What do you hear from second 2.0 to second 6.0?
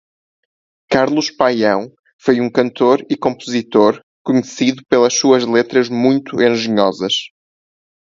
foi um cantor e compositor, conhecido pelas suas letras